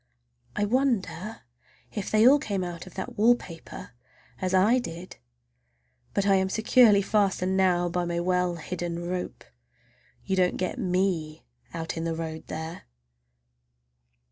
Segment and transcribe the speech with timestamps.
[0.55, 1.41] I wonder
[1.91, 3.91] if they all come out of that wallpaper
[4.41, 5.17] as I did?
[6.15, 11.97] But I am securely fastened now by my well hidden rope—you don't get me out
[11.97, 12.85] in the road there!